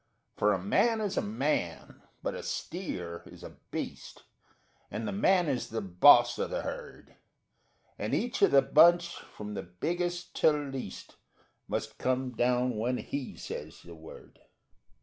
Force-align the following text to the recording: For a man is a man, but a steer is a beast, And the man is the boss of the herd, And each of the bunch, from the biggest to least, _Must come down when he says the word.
For 0.35 0.51
a 0.51 0.57
man 0.57 0.99
is 0.99 1.15
a 1.15 1.21
man, 1.21 2.01
but 2.23 2.33
a 2.33 2.41
steer 2.41 3.21
is 3.27 3.43
a 3.43 3.57
beast, 3.69 4.23
And 4.89 5.07
the 5.07 5.11
man 5.11 5.47
is 5.47 5.69
the 5.69 5.79
boss 5.79 6.39
of 6.39 6.49
the 6.49 6.63
herd, 6.63 7.17
And 7.99 8.15
each 8.15 8.41
of 8.41 8.49
the 8.49 8.63
bunch, 8.63 9.09
from 9.19 9.53
the 9.53 9.61
biggest 9.61 10.35
to 10.37 10.49
least, 10.53 11.17
_Must 11.69 11.99
come 11.99 12.31
down 12.31 12.77
when 12.77 12.97
he 12.97 13.37
says 13.37 13.83
the 13.83 13.93
word. 13.93 14.39